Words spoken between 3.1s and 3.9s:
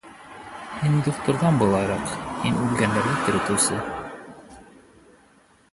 терелтеүсе.